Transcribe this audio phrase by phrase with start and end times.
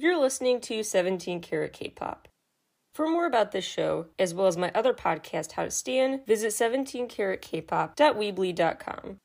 [0.00, 2.28] You're listening to 17 Karat K-Pop.
[2.94, 6.52] For more about this show, as well as my other podcast, How to Stand, visit
[6.52, 9.16] 17karatkpop.weebly.com.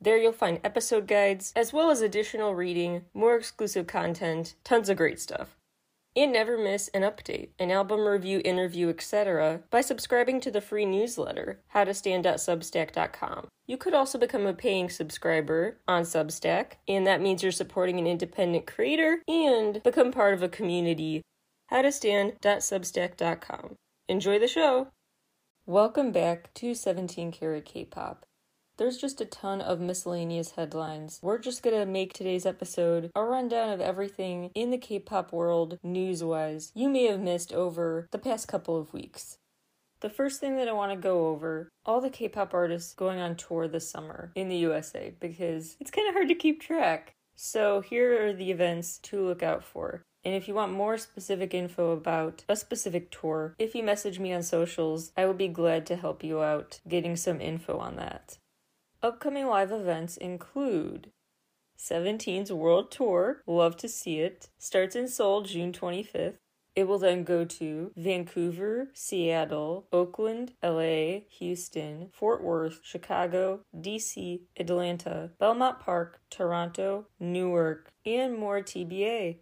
[0.00, 4.96] There you'll find episode guides, as well as additional reading, more exclusive content, tons of
[4.96, 5.56] great stuff.
[6.16, 9.60] And never miss an update, an album review, interview, etc.
[9.70, 13.48] by subscribing to the free newsletter, howtostand.substack.com.
[13.66, 18.06] You could also become a paying subscriber on Substack, and that means you're supporting an
[18.06, 21.20] independent creator and become part of a community.
[21.70, 23.74] howtostand.substack.com.
[24.08, 24.88] Enjoy the show!
[25.66, 28.25] Welcome back to 17 Karat K-Pop.
[28.78, 31.18] There's just a ton of miscellaneous headlines.
[31.22, 35.78] We're just gonna make today's episode a rundown of everything in the K pop world,
[35.82, 39.38] news wise, you may have missed over the past couple of weeks.
[40.00, 43.18] The first thing that I want to go over all the K pop artists going
[43.18, 47.14] on tour this summer in the USA because it's kind of hard to keep track.
[47.34, 50.02] So, here are the events to look out for.
[50.22, 54.34] And if you want more specific info about a specific tour, if you message me
[54.34, 58.36] on socials, I will be glad to help you out getting some info on that.
[59.06, 61.12] Upcoming live events include
[61.78, 66.38] 17's World Tour, love to see it, starts in Seoul June 25th.
[66.74, 75.30] It will then go to Vancouver, Seattle, Oakland, LA, Houston, Fort Worth, Chicago, DC, Atlanta,
[75.38, 79.36] Belmont Park, Toronto, Newark, and more TBA.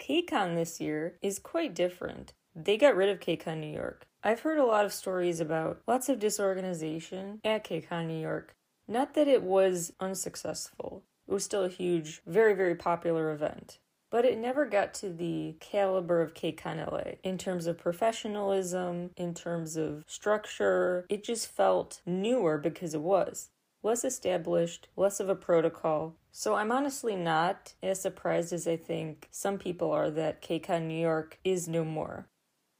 [0.00, 2.32] KCON this year is quite different.
[2.54, 4.06] They got rid of KCON New York.
[4.24, 8.54] I've heard a lot of stories about lots of disorganization at KCON New York.
[8.88, 13.78] Not that it was unsuccessful, it was still a huge, very, very popular event.
[14.10, 19.34] But it never got to the caliber of KCON LA in terms of professionalism, in
[19.34, 21.04] terms of structure.
[21.08, 23.50] It just felt newer because it was
[23.82, 26.16] less established, less of a protocol.
[26.32, 31.00] So I'm honestly not as surprised as I think some people are that KCON New
[31.00, 32.28] York is no more.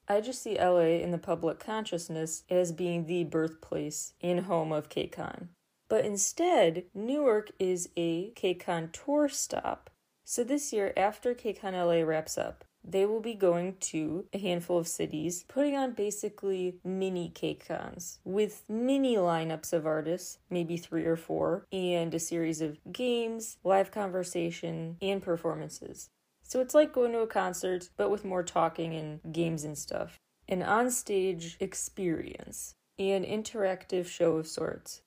[0.08, 4.88] I just see LA in the public consciousness as being the birthplace and home of
[4.88, 5.48] KCON.
[5.88, 9.90] But instead, Newark is a KCON tour stop.
[10.24, 14.78] So this year, after KCON LA wraps up, they will be going to a handful
[14.78, 21.16] of cities, putting on basically mini KCONs with mini lineups of artists, maybe three or
[21.16, 26.10] four, and a series of games, live conversation, and performances.
[26.44, 30.20] So it's like going to a concert, but with more talking and games and stuff.
[30.48, 35.02] An onstage experience, an interactive show of sorts.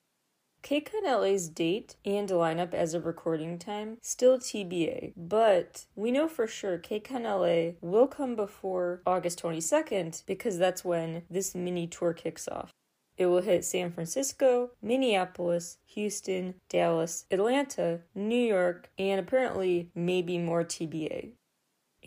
[0.63, 6.47] KCON LA's date and lineup as of recording time still TBA, but we know for
[6.47, 12.47] sure KCON LA will come before August 22nd because that's when this mini tour kicks
[12.47, 12.71] off.
[13.17, 20.63] It will hit San Francisco, Minneapolis, Houston, Dallas, Atlanta, New York, and apparently maybe more
[20.63, 21.31] TBA.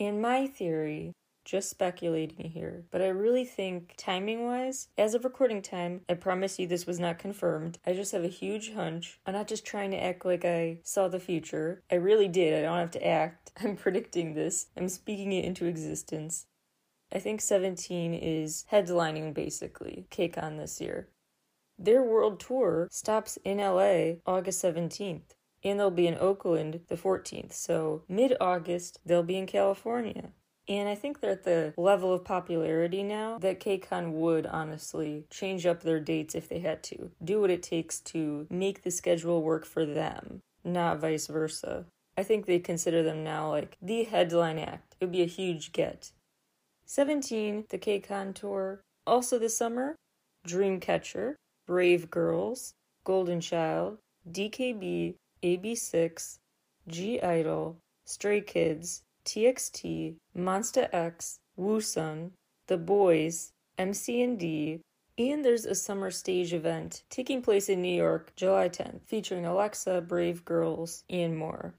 [0.01, 1.13] And my theory
[1.45, 6.59] just speculating here, but I really think timing wise, as of recording time, I promise
[6.59, 7.79] you this was not confirmed.
[7.87, 9.19] I just have a huge hunch.
[9.27, 11.83] I'm not just trying to act like I saw the future.
[11.91, 12.59] I really did.
[12.59, 13.53] I don't have to act.
[13.63, 16.47] I'm predicting this, I'm speaking it into existence.
[17.15, 21.09] I think 17 is headlining basically KCON this year.
[21.79, 27.53] Their world tour stops in LA August 17th, and they'll be in Oakland the 14th.
[27.53, 30.31] So mid August, they'll be in California.
[30.69, 35.67] And I think they're at the level of popularity now that KCON would honestly change
[35.67, 37.11] up their dates if they had to.
[37.23, 41.87] Do what it takes to make the schedule work for them, not vice versa.
[42.17, 44.95] I think they consider them now like the headline act.
[45.01, 46.13] It would be a huge get.
[46.87, 48.81] 17, the KCON tour.
[49.07, 49.97] Also this summer,
[50.47, 51.35] Dreamcatcher,
[51.67, 52.75] Brave Girls,
[53.05, 53.99] Golden Child,
[54.31, 56.39] DKB, AB6,
[56.87, 62.33] (G)I-DLE, Stray Kids, TXT, Monsta X, Woosung,
[62.67, 64.81] The Boys, MC&D,
[65.19, 70.01] and there's a summer stage event taking place in New York July 10th featuring Alexa,
[70.01, 71.75] Brave Girls, and more.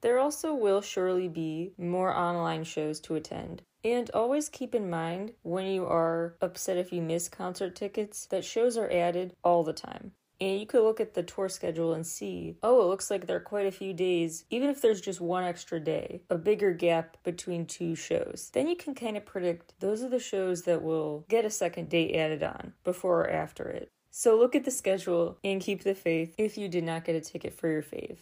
[0.00, 3.62] There also will surely be more online shows to attend.
[3.82, 8.44] And always keep in mind when you are upset if you miss concert tickets that
[8.44, 10.12] shows are added all the time.
[10.40, 13.36] And you could look at the tour schedule and see, oh, it looks like there
[13.36, 17.16] are quite a few days, even if there's just one extra day, a bigger gap
[17.24, 18.50] between two shows.
[18.52, 21.88] Then you can kind of predict those are the shows that will get a second
[21.88, 23.90] date added on before or after it.
[24.10, 27.20] So look at the schedule and keep the faith if you did not get a
[27.20, 28.18] ticket for your fave.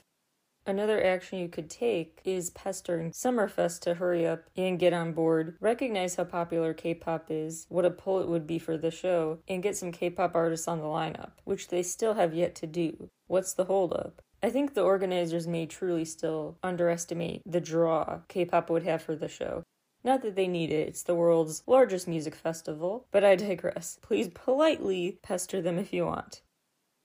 [0.66, 5.58] Another action you could take is pestering Summerfest to hurry up and get on board,
[5.60, 9.40] recognize how popular K pop is, what a pull it would be for the show,
[9.46, 12.66] and get some K pop artists on the lineup, which they still have yet to
[12.66, 13.10] do.
[13.26, 14.22] What's the holdup?
[14.42, 19.14] I think the organizers may truly still underestimate the draw K pop would have for
[19.14, 19.64] the show.
[20.02, 23.98] Not that they need it, it's the world's largest music festival, but I digress.
[24.00, 26.40] Please politely pester them if you want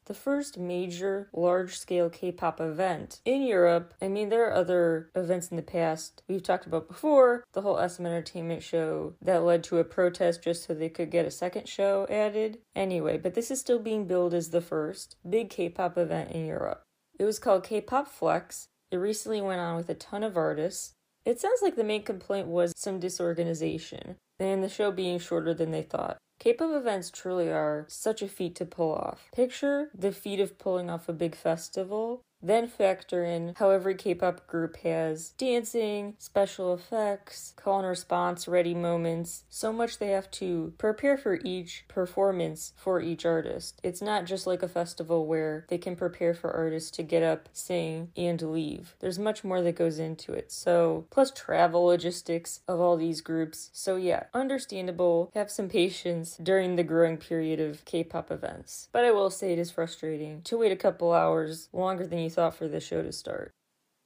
[0.09, 3.93] the first major large scale K pop event in Europe.
[4.01, 7.43] I mean, there are other events in the past we've talked about before.
[7.53, 11.27] The whole SM Entertainment show that led to a protest just so they could get
[11.27, 12.57] a second show added.
[12.75, 16.47] Anyway, but this is still being billed as the first big K pop event in
[16.47, 16.81] Europe.
[17.19, 18.67] It was called K pop Flex.
[18.89, 20.93] It recently went on with a ton of artists.
[21.23, 25.69] It sounds like the main complaint was some disorganization, and the show being shorter than
[25.69, 26.17] they thought.
[26.39, 29.29] K-pop events truly are such a feat to pull off.
[29.35, 34.15] Picture the feat of pulling off a big festival then factor in how every K
[34.15, 39.43] pop group has dancing, special effects, call and response, ready moments.
[39.49, 43.79] So much they have to prepare for each performance for each artist.
[43.83, 47.49] It's not just like a festival where they can prepare for artists to get up,
[47.51, 48.95] sing, and leave.
[48.99, 50.51] There's much more that goes into it.
[50.51, 53.69] So, plus travel logistics of all these groups.
[53.73, 55.31] So, yeah, understandable.
[55.33, 58.87] Have some patience during the growing period of K pop events.
[58.91, 62.28] But I will say it is frustrating to wait a couple hours longer than you
[62.29, 63.51] thought for the show to start.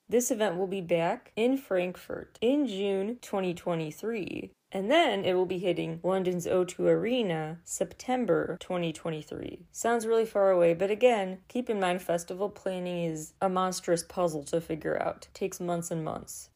[0.10, 5.60] This event will be back in Frankfurt in June 2023, and then it will be
[5.60, 9.66] hitting London's O2 Arena September 2023.
[9.72, 14.44] Sounds really far away, but again, keep in mind festival planning is a monstrous puzzle
[14.44, 15.28] to figure out.
[15.30, 16.50] It takes months and months.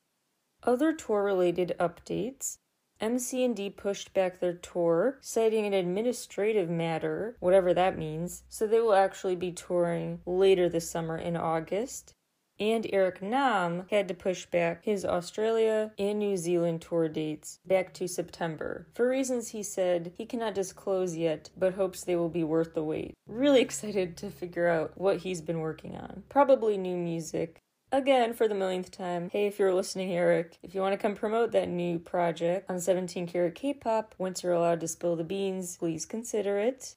[0.64, 2.58] Other tour related updates
[3.00, 8.94] MC&D pushed back their tour, citing an administrative matter, whatever that means, so they will
[8.94, 12.14] actually be touring later this summer in August.
[12.60, 17.94] And Eric Nam had to push back his Australia and New Zealand tour dates back
[17.96, 22.44] to September for reasons he said he cannot disclose yet, but hopes they will be
[22.44, 23.14] worth the wait.
[23.28, 26.24] Really excited to figure out what he's been working on.
[26.30, 27.62] Probably new music,
[27.92, 29.30] again for the millionth time.
[29.32, 32.80] Hey, if you're listening, Eric, if you want to come promote that new project on
[32.80, 36.96] 17 Karat K-pop, once you're allowed to spill the beans, please consider it.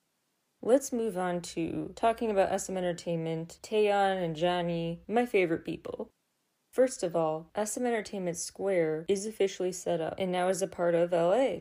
[0.62, 6.10] Let's move on to talking about SM Entertainment, Taeyong and Johnny, my favorite people.
[6.72, 10.94] First of all, SM Entertainment Square is officially set up and now is a part
[10.94, 11.60] of LA.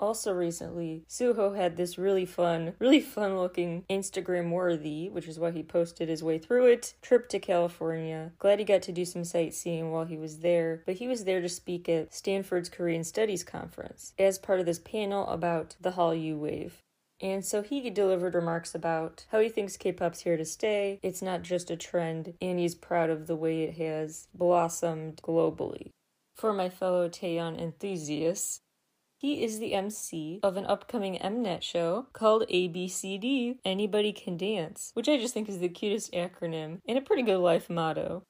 [0.00, 5.52] Also, recently, Suho had this really fun, really fun looking Instagram worthy, which is why
[5.52, 8.32] he posted his way through it, trip to California.
[8.38, 11.40] Glad he got to do some sightseeing while he was there, but he was there
[11.40, 16.38] to speak at Stanford's Korean Studies Conference as part of this panel about the Hallyu
[16.38, 16.78] wave.
[17.20, 20.98] And so he delivered remarks about how he thinks K pop's here to stay.
[21.02, 25.90] It's not just a trend, and he's proud of the way it has blossomed globally.
[26.34, 28.60] For my fellow Taeyong enthusiasts,
[29.24, 35.08] he is the MC of an upcoming Mnet show called ABCD Anybody Can Dance, which
[35.08, 38.24] I just think is the cutest acronym and a pretty good life motto.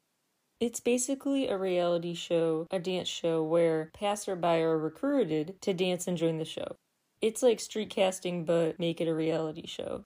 [0.61, 6.17] It's basically a reality show, a dance show where passerby are recruited to dance and
[6.17, 6.77] join the show.
[7.21, 10.05] It's like street casting, but make it a reality show.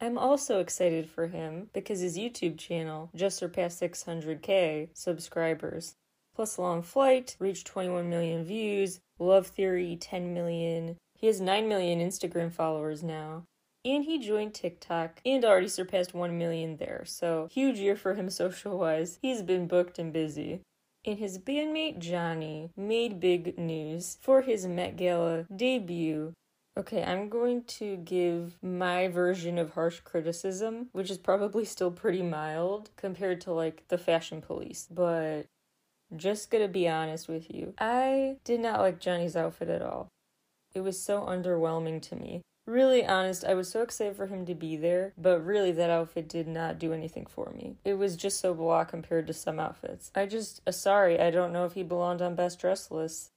[0.00, 5.94] I'm also excited for him because his YouTube channel just surpassed 600k subscribers.
[6.34, 10.96] Plus, Long Flight reached 21 million views, Love Theory 10 million.
[11.14, 13.44] He has 9 million Instagram followers now.
[13.84, 18.30] And he joined TikTok and already surpassed 1 million there, so huge year for him
[18.30, 19.18] social wise.
[19.22, 20.60] He's been booked and busy.
[21.06, 26.32] And his bandmate Johnny made big news for his Met Gala debut.
[26.76, 32.22] Okay, I'm going to give my version of harsh criticism, which is probably still pretty
[32.22, 35.46] mild compared to like the fashion police, but
[36.16, 37.74] just gonna be honest with you.
[37.78, 40.08] I did not like Johnny's outfit at all.
[40.74, 42.42] It was so underwhelming to me.
[42.66, 46.28] Really honest, I was so excited for him to be there, but really that outfit
[46.28, 47.76] did not do anything for me.
[47.84, 50.10] It was just so blah compared to some outfits.
[50.14, 53.30] I just, uh, sorry, I don't know if he belonged on best dress lists.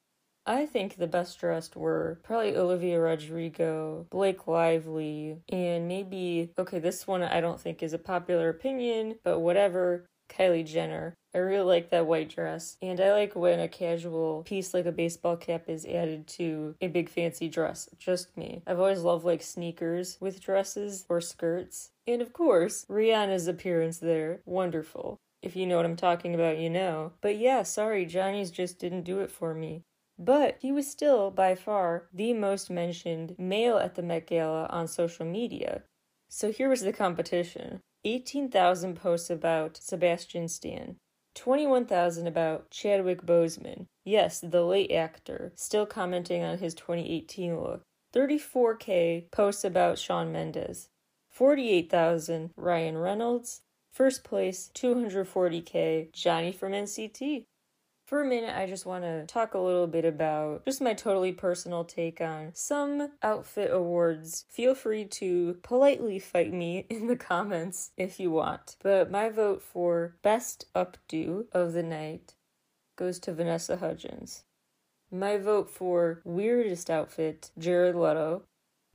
[0.46, 7.06] I think the best dressed were probably Olivia Rodrigo, Blake Lively, and maybe, okay, this
[7.06, 11.14] one I don't think is a popular opinion, but whatever, Kylie Jenner.
[11.34, 12.78] I really like that white dress.
[12.82, 16.88] And I like when a casual piece like a baseball cap is added to a
[16.88, 17.90] big fancy dress.
[18.00, 18.64] Just me.
[18.66, 21.92] I've always loved like sneakers with dresses or skirts.
[22.08, 24.42] And of course, Rihanna's appearance there.
[24.46, 25.18] Wonderful.
[25.44, 27.14] If you know what I'm talking about, you know.
[27.22, 29.84] But yeah, sorry, Johnny's just didn't do it for me.
[30.18, 34.88] But he was still, by far, the most mentioned male at the Met Gala on
[34.88, 35.84] social media.
[36.30, 40.96] So here was the competition 18,000 posts about Sebastian Stan,
[41.36, 43.88] 21,000 about Chadwick Boseman.
[44.06, 47.82] Yes, the late actor, still commenting on his 2018 look.
[48.14, 50.88] 34k posts about Shawn Mendes.
[51.30, 53.62] 48,000 Ryan Reynolds.
[53.92, 57.44] First place, 240k, Johnny from NCT.
[58.08, 61.34] For a minute, I just want to talk a little bit about just my totally
[61.34, 64.46] personal take on some outfit awards.
[64.50, 68.78] Feel free to politely fight me in the comments if you want.
[68.82, 72.36] But my vote for Best Updo of the Night
[72.96, 74.46] goes to Vanessa Hudgens.
[75.12, 78.44] My vote for Weirdest Outfit, Jared Leto.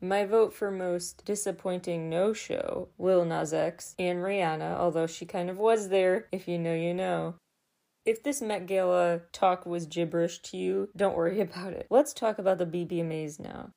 [0.01, 5.51] My vote for most disappointing no show, Lil Nas X and Rihanna, although she kind
[5.51, 6.29] of was there.
[6.33, 7.35] If you know, you know.
[8.05, 11.87] If this Met Gala talk was gibberish to you, don't worry about it.
[11.91, 13.71] Let's talk about the BBMAs now.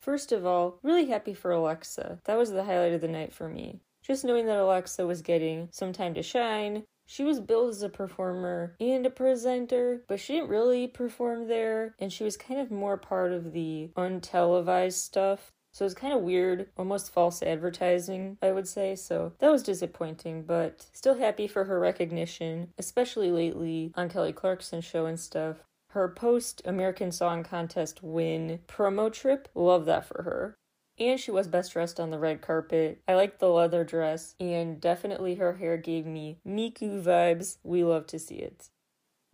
[0.00, 2.20] First of all, really happy for Alexa.
[2.24, 3.80] That was the highlight of the night for me.
[4.02, 6.84] Just knowing that Alexa was getting some time to shine.
[7.06, 11.94] She was billed as a performer and a presenter, but she didn't really perform there,
[11.98, 15.52] and she was kind of more part of the untelevised stuff.
[15.72, 18.96] So it's kind of weird, almost false advertising, I would say.
[18.96, 24.84] So that was disappointing, but still happy for her recognition, especially lately on Kelly Clarkson's
[24.84, 25.58] show and stuff.
[25.90, 30.56] Her post American Song Contest win promo trip, love that for her.
[30.98, 33.00] And she was best dressed on the red carpet.
[33.08, 37.56] I liked the leather dress, and definitely her hair gave me Miku vibes.
[37.62, 38.68] We love to see it.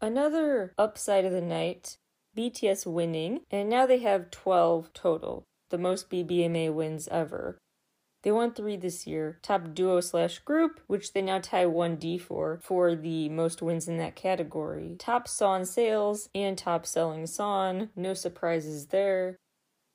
[0.01, 1.97] Another upside of the night
[2.37, 7.59] BTS winning, and now they have 12 total the most BBMA wins ever.
[8.23, 12.59] They won three this year top duo slash group, which they now tie 1D for,
[12.61, 14.97] for the most wins in that category.
[14.99, 19.37] Top song sales and top selling song, no surprises there.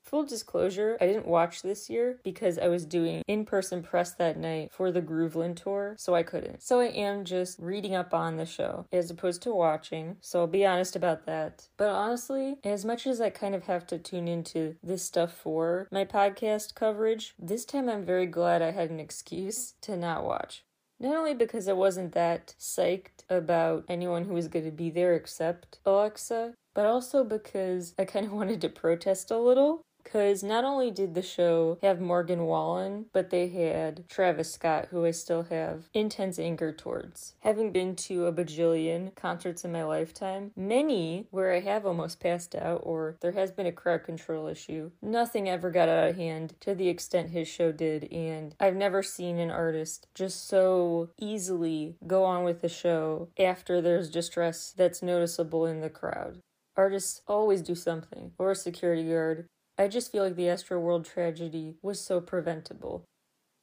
[0.03, 4.37] Full disclosure, I didn't watch this year because I was doing in person press that
[4.37, 6.61] night for the Grooveland tour, so I couldn't.
[6.61, 10.47] So I am just reading up on the show as opposed to watching, so I'll
[10.47, 11.67] be honest about that.
[11.77, 15.87] But honestly, as much as I kind of have to tune into this stuff for
[15.91, 20.63] my podcast coverage, this time I'm very glad I had an excuse to not watch.
[20.99, 25.15] Not only because I wasn't that psyched about anyone who was going to be there
[25.15, 30.63] except Alexa, but also because I kind of wanted to protest a little because not
[30.63, 35.43] only did the show have Morgan Wallen, but they had Travis Scott, who I still
[35.43, 37.35] have intense anger towards.
[37.41, 42.55] Having been to a bajillion concerts in my lifetime, many where I have almost passed
[42.55, 46.55] out or there has been a crowd control issue, nothing ever got out of hand
[46.61, 48.11] to the extent his show did.
[48.11, 53.81] And I've never seen an artist just so easily go on with the show after
[53.81, 56.39] there's distress that's noticeable in the crowd.
[56.77, 59.45] Artists always do something, or a security guard,
[59.81, 63.03] I just feel like the Astroworld tragedy was so preventable.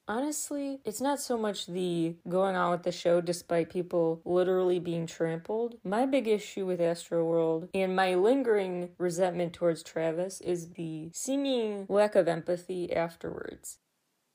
[0.08, 5.06] Honestly, it's not so much the going on with the show despite people literally being
[5.06, 5.76] trampled.
[5.84, 12.16] My big issue with Astroworld and my lingering resentment towards Travis is the seeming lack
[12.16, 13.78] of empathy afterwards.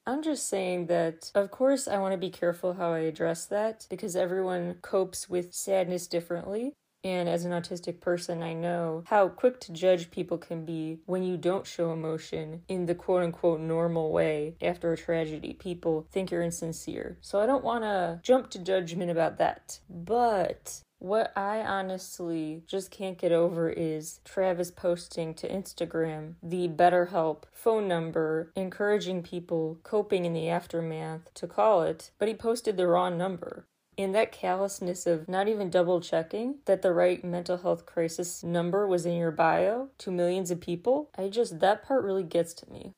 [0.05, 3.87] I'm just saying that, of course, I want to be careful how I address that
[3.89, 6.75] because everyone copes with sadness differently.
[7.03, 11.23] And as an autistic person, I know how quick to judge people can be when
[11.23, 15.53] you don't show emotion in the quote unquote normal way after a tragedy.
[15.53, 17.17] People think you're insincere.
[17.21, 19.79] So I don't want to jump to judgment about that.
[19.89, 27.43] But what I honestly just can't get over is Travis posting to Instagram the BetterHelp
[27.51, 32.87] phone number, encouraging people coping in the aftermath to call it, but he posted the
[32.87, 33.67] wrong number.
[33.97, 38.87] And that callousness of not even double checking that the right mental health crisis number
[38.87, 42.69] was in your bio to millions of people, I just, that part really gets to
[42.71, 42.93] me.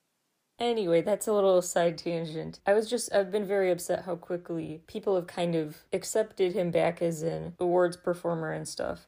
[0.57, 2.59] Anyway, that's a little side tangent.
[2.65, 6.71] I was just, I've been very upset how quickly people have kind of accepted him
[6.71, 9.07] back as an awards performer and stuff.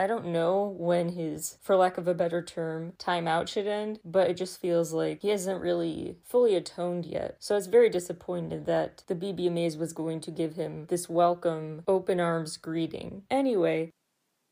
[0.00, 4.30] I don't know when his, for lack of a better term, timeout should end, but
[4.30, 7.36] it just feels like he hasn't really fully atoned yet.
[7.40, 11.82] So I was very disappointed that the BBMAs was going to give him this welcome,
[11.88, 13.24] open arms greeting.
[13.28, 13.90] Anyway,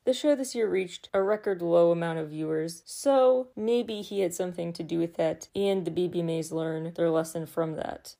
[0.04, 4.34] the show this year reached a record low amount of viewers, so maybe he had
[4.34, 8.16] something to do with that, and the BBMAs learn their lesson from that.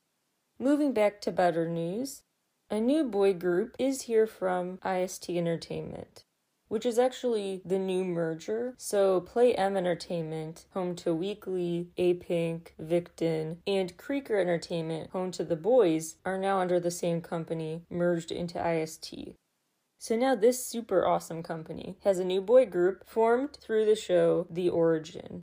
[0.57, 2.23] Moving back to better news,
[2.69, 6.23] a new boy group is here from IST Entertainment
[6.67, 8.75] which is actually the new merger.
[8.77, 15.43] So Play M Entertainment, home to Weekly, A Pink, Victon, and Creaker Entertainment, home to
[15.43, 19.35] The Boys, are now under the same company, merged into IST.
[19.99, 24.45] So now this super awesome company has a new boy group formed through the show
[24.49, 25.41] The Origin.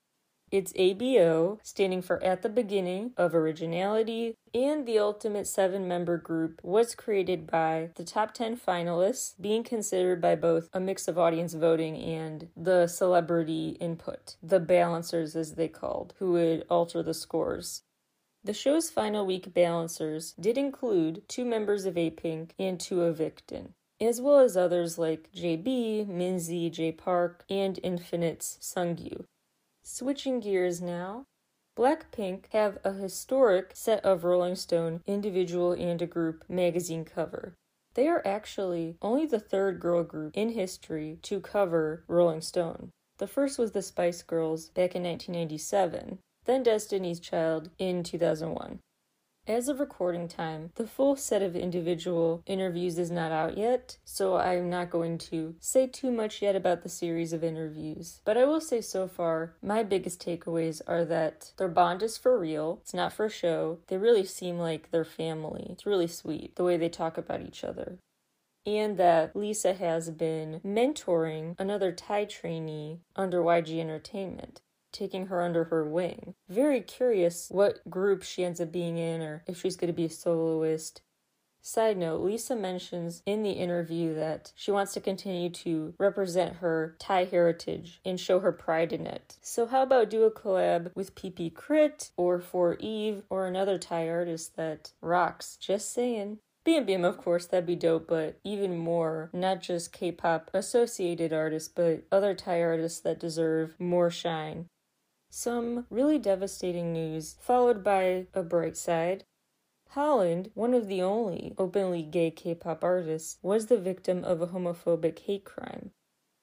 [0.54, 6.60] It's ABO, standing for At the Beginning of Originality, and the Ultimate seven member group
[6.62, 11.54] was created by the top 10 finalists being considered by both a mix of audience
[11.54, 17.82] voting and the celebrity input, the balancers as they called, who would alter the scores.
[18.44, 23.70] The show's final week balancers did include two members of A-Pink and two of Victon,
[24.00, 29.24] as well as others like JB, Minzy, Jay Park, and Infinite's Sunggyu.
[29.86, 31.26] Switching gears now,
[31.76, 37.54] Blackpink have a historic set of Rolling Stone individual and a group magazine cover.
[37.92, 42.92] They are actually only the third girl group in history to cover Rolling Stone.
[43.18, 48.80] The first was the Spice Girls back in 1997, then Destiny's Child in 2001.
[49.46, 54.38] As of recording time, the full set of individual interviews is not out yet, so
[54.38, 58.22] I'm not going to say too much yet about the series of interviews.
[58.24, 62.38] But I will say so far, my biggest takeaways are that their bond is for
[62.38, 63.80] real, it's not for show.
[63.88, 65.66] They really seem like they're family.
[65.68, 67.98] It's really sweet the way they talk about each other
[68.66, 74.62] and that Lisa has been mentoring another Thai trainee under YG Entertainment
[74.94, 76.34] taking her under her wing.
[76.48, 80.06] Very curious what group she ends up being in or if she's going to be
[80.06, 81.02] a soloist.
[81.66, 86.94] Side note, Lisa mentions in the interview that she wants to continue to represent her
[86.98, 89.38] Thai heritage and show her pride in it.
[89.40, 94.56] So, how about do a collab with PP Krit or 4EVE or another Thai artist
[94.56, 95.56] that rocks?
[95.56, 96.40] Just saying.
[96.66, 101.70] Bam, of course, that'd be dope, but even more, not just K pop associated artists,
[101.74, 104.66] but other Thai artists that deserve more shine.
[105.36, 109.24] Some really devastating news, followed by a bright side.
[109.88, 114.46] Holland, one of the only openly gay K pop artists, was the victim of a
[114.46, 115.90] homophobic hate crime.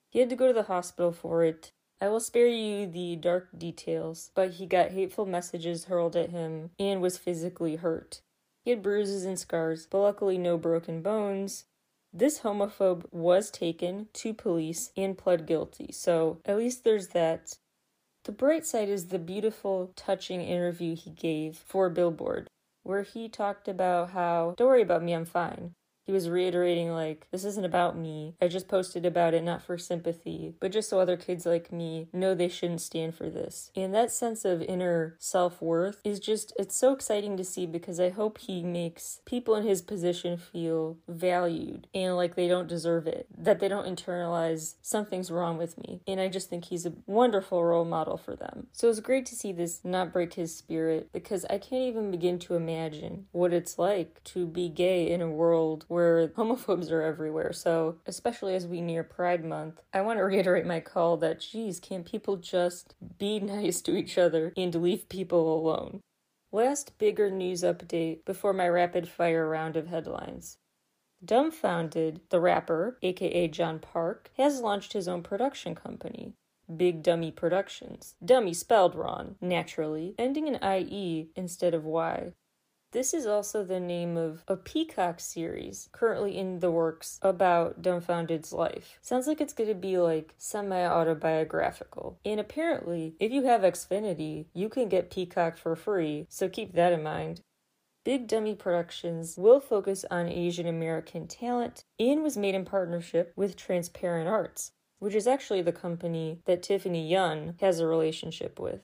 [0.10, 1.72] He had to go to the hospital for it.
[2.02, 6.72] I will spare you the dark details, but he got hateful messages hurled at him
[6.78, 8.22] and was physically hurt.
[8.66, 11.64] He had bruises and scars, but luckily no broken bones.
[12.12, 17.58] This homophobe was taken to police and pled guilty, so at least there's that.
[18.24, 22.50] The bright side is the beautiful, touching interview he gave for Billboard,
[22.84, 25.74] where he talked about how, don't worry about me, I'm fine.
[26.12, 28.36] He was reiterating, like, this isn't about me.
[28.42, 32.10] I just posted about it not for sympathy, but just so other kids like me
[32.12, 33.72] know they shouldn't stand for this.
[33.78, 37.98] And that sense of inner self worth is just, it's so exciting to see because
[37.98, 43.08] I hope he makes people in his position feel valued and like they don't deserve
[43.08, 46.02] it, that they don't internalize something's wrong with me.
[46.06, 48.68] And I just think he's a wonderful role model for them.
[48.74, 52.38] So it's great to see this not break his spirit because I can't even begin
[52.40, 56.01] to imagine what it's like to be gay in a world where
[56.36, 57.54] homophobes are everywhere.
[57.54, 61.80] So, especially as we near Pride Month, I want to reiterate my call that, geez,
[61.80, 66.02] can people just be nice to each other and leave people alone?
[66.52, 70.58] Last bigger news update before my rapid fire round of headlines.
[71.24, 76.34] Dumbfoundead, the rapper, aka John Park, has launched his own production company,
[76.76, 78.16] Big Dummy Productions.
[78.24, 82.34] Dummy spelled wrong, naturally, ending in IE instead of Y.
[82.92, 88.52] This is also the name of a Peacock series currently in the works about Dumbfoundead's
[88.52, 89.00] life.
[89.02, 92.20] Sounds like it's going to be like semi autobiographical.
[92.26, 96.92] And apparently, if you have Xfinity, you can get Peacock for free, so keep that
[96.92, 97.40] in mind.
[98.04, 103.56] Big Dummy Productions will focus on Asian American talent and was made in partnership with
[103.56, 108.82] Transparent Arts, which is actually the company that Tiffany Young has a relationship with.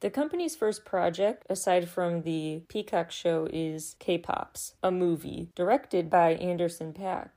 [0.00, 6.10] The company's first project, aside from the Peacock show, is K Pops, a movie directed
[6.10, 7.30] by Anderson .Paak.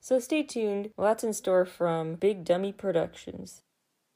[0.00, 3.62] So stay tuned, lots in store from Big Dummy Productions.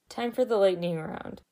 [0.08, 1.42] Time for the lightning round.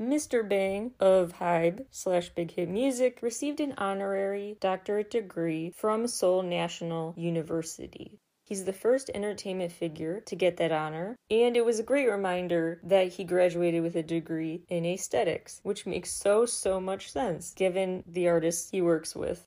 [0.00, 0.46] Mr.
[0.48, 7.14] Bang of Hybe slash Big Hit Music received an honorary doctorate degree from Seoul National
[7.16, 8.18] University.
[8.44, 12.80] He's the first entertainment figure to get that honor, and it was a great reminder
[12.82, 18.02] that he graduated with a degree in aesthetics, which makes so, so much sense given
[18.06, 19.46] the artists he works with.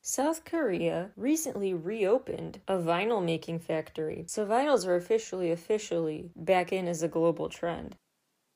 [0.00, 6.86] South Korea recently reopened a vinyl making factory, so vinyls are officially, officially back in
[6.86, 7.96] as a global trend.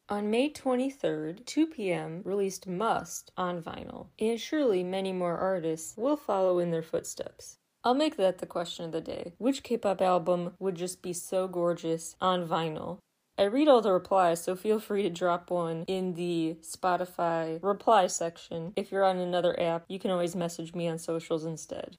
[0.09, 2.23] On May 23rd, 2 p.m.
[2.25, 7.59] released Must on vinyl, and surely many more artists will follow in their footsteps.
[7.85, 9.33] I'll make that the question of the day.
[9.39, 12.99] Which K pop album would just be so gorgeous on vinyl?
[13.39, 18.07] I read all the replies, so feel free to drop one in the Spotify reply
[18.07, 18.73] section.
[18.77, 21.97] If you're on another app, you can always message me on socials instead.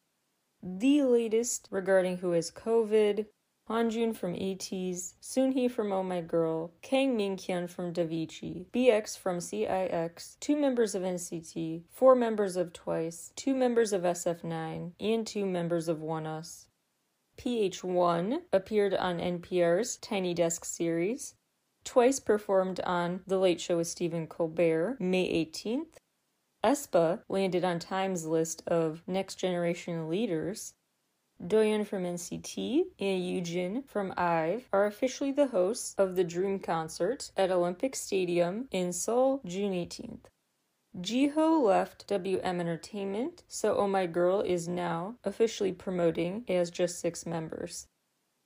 [0.62, 3.26] The latest regarding who has COVID,
[3.70, 10.36] Hwanjun from ATEEZ, Seunghee from Oh My Girl, Kang Minkyung from Davichi, BX from CIX,
[10.42, 15.88] two members of NCT, four members of Twice, two members of SF9, and two members
[15.88, 16.66] of ONEUS.
[17.38, 21.36] PH1 appeared on NPR's Tiny Desk series.
[21.86, 25.96] Twice performed on The Late Show with Stephen Colbert, May 18th.
[26.66, 30.74] aespa landed on Time's list of next generation leaders.
[31.42, 37.32] Doyoung from NCT and Yoojin from IVE are officially the hosts of the Dream Concert
[37.36, 40.26] at Olympic Stadium in Seoul, June 18th.
[41.00, 47.26] Jiho left WM Entertainment, so Oh My Girl is now officially promoting as just six
[47.26, 47.88] members.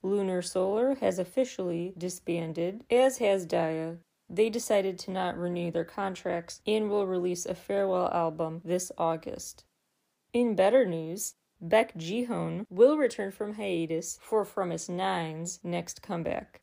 [0.01, 3.97] Lunar Solar has officially disbanded, as has Dia.
[4.29, 9.65] They decided to not renew their contracts and will release a farewell album this August.
[10.33, 16.61] In better news, Baek Jihoon will return from hiatus for fromis_9's next comeback.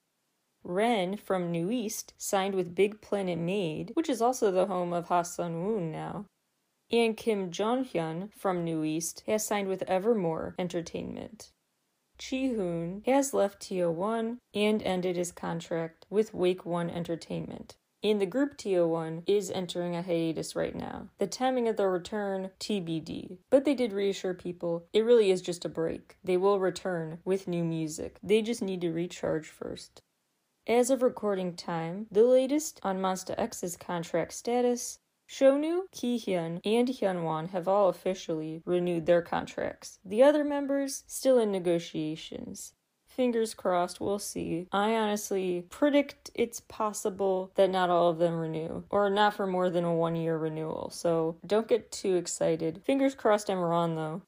[0.62, 5.08] Ren from New NU'EST signed with Big Planet Made, which is also the home of
[5.08, 6.26] Ha Sung Woon now.
[6.90, 11.50] And Kim Jong Hyun from NU'EST has signed with Evermore Entertainment.
[12.18, 17.76] Jihoon has left TO1 and ended his contract with Wake One Entertainment.
[18.04, 21.08] And the group TO1 is entering a hiatus right now.
[21.16, 23.38] The timing of their return, TBD.
[23.48, 26.18] But they did reassure people it really is just a break.
[26.22, 28.18] They will return with new music.
[28.22, 30.02] They just need to recharge first.
[30.66, 37.50] As of recording time, the latest on Monsta X's contract status Shownu, Kihyun, and Hyungwon
[37.50, 39.98] have all officially renewed their contracts.
[40.04, 42.74] The other members still in negotiations.
[43.14, 44.66] Fingers crossed, we'll see.
[44.72, 49.70] I honestly predict it's possible that not all of them renew, or not for more
[49.70, 52.82] than a one year renewal, so don't get too excited.
[52.84, 54.22] Fingers crossed I'm wrong though.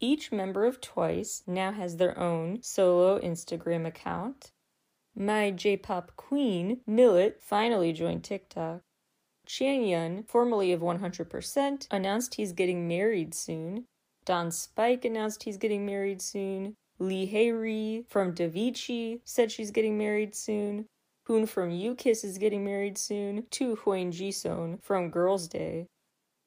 [0.00, 4.50] Each member of Twice now has their own solo Instagram account.
[5.14, 8.80] My J pop queen, milet, finally joined TikTok.
[9.46, 13.84] Changyun, formerly of 100%, announced he's getting married soon.
[14.24, 16.74] Don Spike announced he's getting married soon.
[16.98, 20.86] Lee Hae-ri from Davichi said she's getting married soon.
[21.24, 25.88] Hoon from U-KISS is getting married soon to Hwang Jisung from Girls' Day.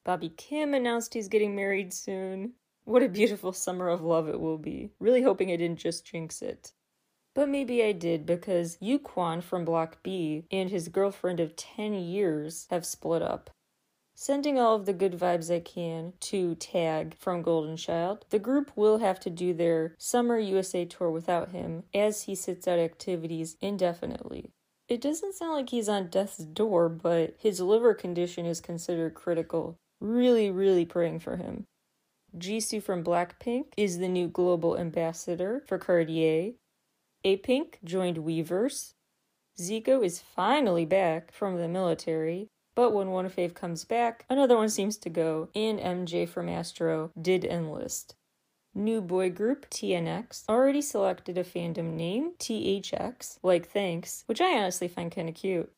[0.06, 2.54] Bobby Kim announced he's getting married soon.
[2.86, 4.90] What a beautiful summer of love it will be.
[5.00, 6.72] Really hoping I didn't just jinx it.
[7.36, 12.66] But maybe I did because Yukwon from Block B and his girlfriend of 10 years
[12.72, 13.52] have split up.
[14.22, 18.70] Sending all of the good vibes I can to Tag from Golden Child, the group
[18.76, 23.56] will have to do their summer USA tour without him as he sits out activities
[23.62, 24.52] indefinitely.
[24.90, 29.78] It doesn't sound like he's on death's door, but his liver condition is considered critical.
[30.02, 31.64] Really, really praying for him.
[32.38, 36.56] Jisoo from Blackpink is the new global ambassador for Cartier.
[37.24, 38.96] Apink joined Weverse.
[39.58, 44.70] Zico is finally back from the military, but when one fave comes back, another one
[44.70, 48.16] seems to go, and MJ from Astro did enlist.
[48.74, 54.88] New boy group TNX already selected a fandom name, THX, like thanks, which I honestly
[54.88, 55.70] find kinda cute.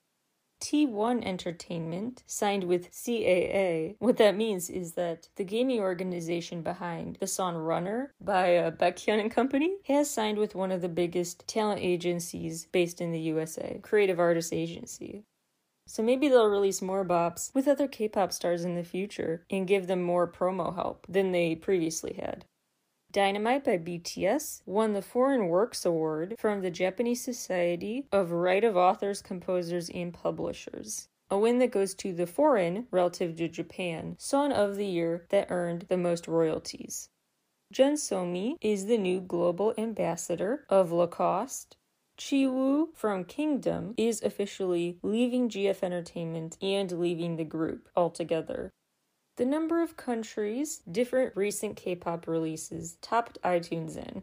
[0.61, 3.95] T1 Entertainment signed with CAA.
[3.97, 9.19] What that means is that the gaming organization behind the song Runner by uh, Baekhyun
[9.19, 13.79] and Company has signed with one of the biggest talent agencies based in the USA,
[13.81, 15.25] Creative Artists Agency.
[15.91, 19.87] So maybe they'll release more bops with other K-pop stars in the future and give
[19.87, 22.45] them more promo help than they previously had.
[23.11, 28.77] Dynamite by BTS won the Foreign Works Award from the Japanese Society of Right of
[28.77, 31.09] Authors, Composers, and Publishers.
[31.29, 35.51] A win that goes to the foreign, relative to Japan, Song of the Year that
[35.51, 37.09] earned the most royalties.
[37.69, 41.75] Jun Somi is the new global ambassador of Lacoste.
[42.21, 48.69] Chiwoo from Kingdom is officially leaving GF Entertainment and leaving the group altogether.
[49.37, 54.21] The number of countries different recent K pop releases topped iTunes in.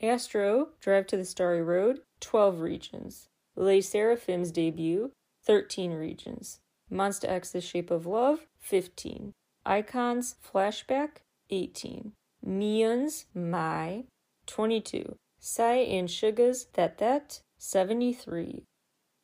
[0.00, 3.26] Astro, Drive to the Starry Road, 12 regions.
[3.56, 5.10] LE SSERAFIM's debut,
[5.44, 6.60] 13 regions.
[6.92, 9.32] Monsta X's Shape of Love, 15.
[9.66, 12.12] iKON's Flashback, 18.
[12.46, 14.04] Miyeon's My,
[14.46, 15.16] 22.
[15.48, 18.64] Psy and Suga's That That, 73.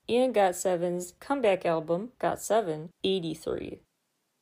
[0.08, 3.82] And GOT7's comeback album, GOT7, 83.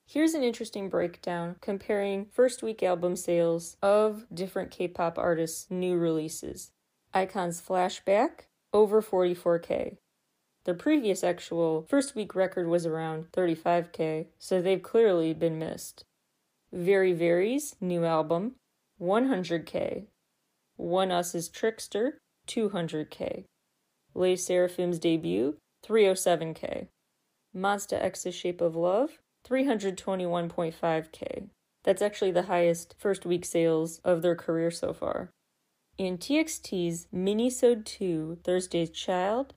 [0.06, 5.96] Here's an interesting breakdown comparing first week album sales of different K pop artists' new
[5.96, 6.70] releases.
[7.14, 8.42] iKON's Flashback,
[8.74, 9.96] over 44k.
[10.64, 16.04] Their previous actual first week record was around 35k, so they've clearly been missed.
[16.74, 18.56] VERIVERY's new album,
[19.00, 20.08] 100k.
[20.80, 23.44] ONEUS's Trickster, 200k.
[24.14, 26.88] LE SSERAFIM's debut, 307k.
[27.54, 31.48] Monsta X's Shape of Love, 321.5k.
[31.84, 35.30] That's actually the highest first week sales of their career so far.
[35.98, 39.54] In TXT's Minisode 2, Thursday's Child,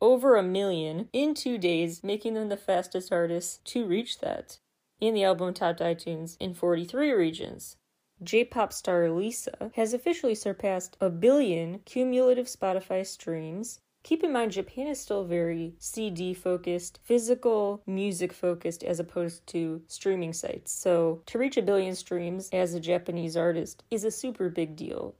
[0.00, 4.58] over a million in two days, making them the fastest artists to reach that.
[5.00, 7.76] and the album topped iTunes in 43 regions.
[8.20, 13.80] J pop star Lisa has officially surpassed a billion cumulative Spotify streams.
[14.02, 19.82] Keep in mind, Japan is still very CD focused, physical music focused, as opposed to
[19.86, 20.72] streaming sites.
[20.72, 25.14] So, to reach a billion streams as a Japanese artist is a super big deal.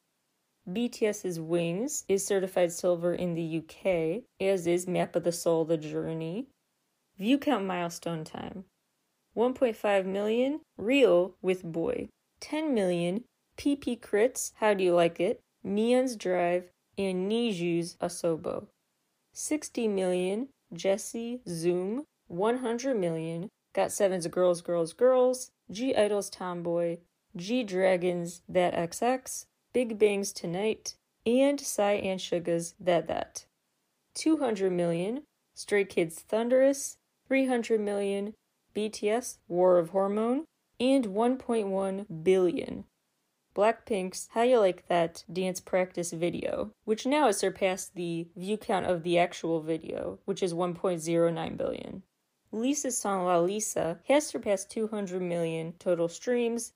[0.68, 5.76] BTS's Wings is certified silver in the UK, as is Map of the Soul The
[5.76, 6.48] Journey.
[7.16, 8.64] View count milestone time
[9.36, 12.08] 1.5 million, Real with Boy.
[12.40, 13.24] 10 million,
[13.56, 18.66] PP Krit's, How Do You Like It, Miyeon's Drive, and NiziU's Asobo.
[19.32, 22.04] 60 million, Jessi, Zoom.
[22.28, 26.98] 100 million, GOT7's Girls, Girls, Girls, (G)I-DLE's Tomboy,
[27.34, 33.46] G Dragons, That XX, Big Bang's Tonight, and Psy and Suga's That That.
[34.14, 35.22] 200 million,
[35.54, 36.98] Stray Kids Thunderous,
[37.28, 38.34] 300 million,
[38.74, 40.44] BTS War of Hormone,
[40.80, 42.84] and 1.1 billion.
[43.54, 48.86] Blackpink's How You Like That dance practice video, which now has surpassed the view count
[48.86, 52.02] of the actual video, which is 1.09 billion.
[52.52, 56.72] Lisa's song LALISA has surpassed 200 million total streams,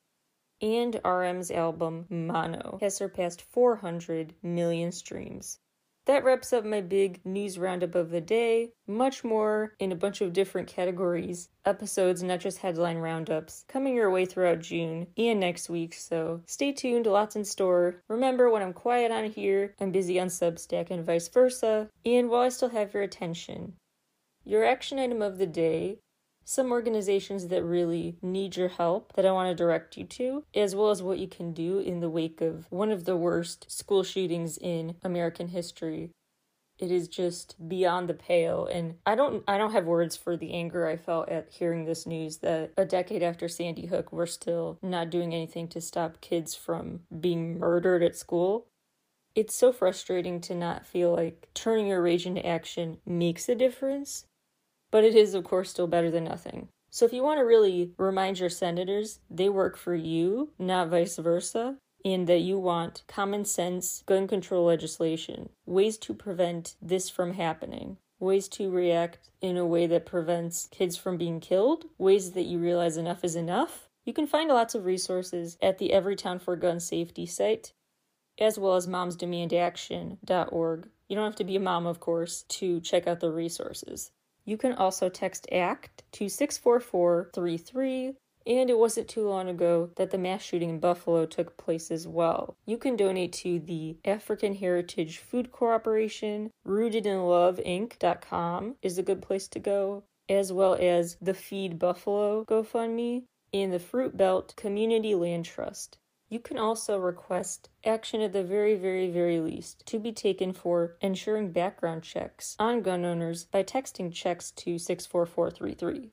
[0.61, 5.61] and RM's album Mono has surpassed 400 million streams.
[6.07, 8.73] That wraps up my big news roundup of the day.
[8.89, 14.11] Much more in a bunch of different categories, episodes, not just headline roundups, coming your
[14.11, 18.03] way throughout June and next week, so stay tuned, lots in store.
[18.09, 22.43] Remember, when I'm quiet on here, I'm busy on Substack and vice versa, and while
[22.43, 23.75] I still have your attention.
[24.45, 26.01] Your action item of the day
[26.45, 30.75] some organizations that really need your help that I want to direct you to, as
[30.75, 34.03] well as what you can do in the wake of one of the worst school
[34.03, 36.11] shootings in American history.
[36.79, 40.53] It is just beyond the pale and I don't I don't have words for the
[40.53, 44.79] anger I felt at hearing this news that a decade after Sandy Hook we're still
[44.83, 48.67] not doing anything to stop kids from being murdered at school.
[49.37, 54.25] It's so frustrating to not feel like turning your rage into action makes a difference
[54.93, 56.69] but it is, of course, still better than nothing.
[56.91, 61.17] So if you want to really remind your senators they work for you, not vice
[61.17, 67.33] versa, and that you want common sense gun control legislation, ways to prevent this from
[67.33, 72.43] happening, ways to react in a way that prevents kids from being killed, ways that
[72.43, 73.89] you realize enough is enough.
[74.05, 77.73] You can find lots of resources at the Everytown for Gun Safety site,
[78.39, 80.89] as well as momsdemandaction.org.
[81.09, 84.11] You don't have to be a mom, of course, to check out the resources.
[84.45, 88.15] You can also text ACT to 64433
[88.47, 92.09] and it wasn't too long ago that the mass shooting in Buffalo took place as
[92.09, 92.57] well.
[92.67, 96.51] You can donate to the African Heritage Food Corporation.
[96.67, 103.73] rootedinloveinc.com is a good place to go, as well as the Feed Buffalo GoFundMe and
[103.73, 105.99] the Fruit Belt Community Land Trust.
[106.33, 110.97] You can also request action at the very, very, very least to be taken for
[111.03, 116.09] ensuring background checks on gun owners by texting checks to 64433.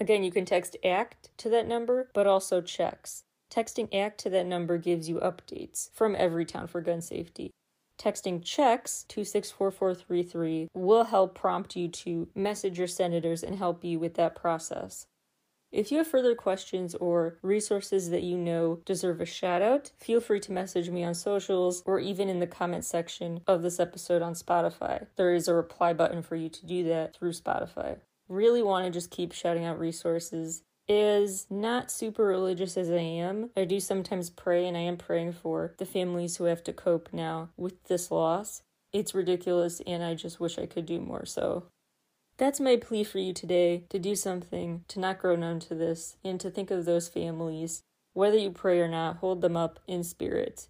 [0.00, 3.22] Again, you can text ACT to that number, but also checks.
[3.48, 7.52] Texting ACT to that number gives you updates from Everytown for gun safety.
[7.96, 14.00] Texting checks to 64433 will help prompt you to message your senators and help you
[14.00, 15.06] with that process.
[15.74, 20.20] If you have further questions or resources that you know deserve a shout out, feel
[20.20, 24.22] free to message me on socials or even in the comment section of this episode
[24.22, 25.08] on Spotify.
[25.16, 27.98] There is a reply button for you to do that through Spotify.
[28.28, 30.62] Really want to just keep shouting out resources.
[30.86, 33.50] Is not super religious as I am.
[33.56, 37.08] I do sometimes pray, and I am praying for the families who have to cope
[37.10, 38.62] now with this loss.
[38.92, 41.24] It's ridiculous, and I just wish I could do more.
[41.26, 41.64] So
[42.36, 46.16] that's my plea for you today to do something, to not grow numb to this,
[46.24, 47.82] and to think of those families.
[48.12, 50.68] Whether you pray or not, hold them up in spirit.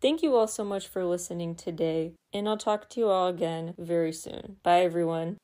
[0.00, 3.74] Thank you all so much for listening today, and I'll talk to you all again
[3.78, 4.56] very soon.
[4.62, 5.38] Bye, everyone.